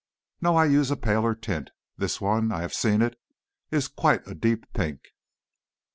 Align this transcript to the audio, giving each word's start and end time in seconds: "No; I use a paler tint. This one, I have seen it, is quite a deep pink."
"No; 0.41 0.55
I 0.55 0.65
use 0.65 0.89
a 0.89 0.97
paler 0.97 1.35
tint. 1.35 1.69
This 1.95 2.19
one, 2.19 2.51
I 2.51 2.61
have 2.61 2.73
seen 2.73 3.03
it, 3.03 3.19
is 3.69 3.87
quite 3.87 4.25
a 4.25 4.33
deep 4.33 4.65
pink." 4.73 5.09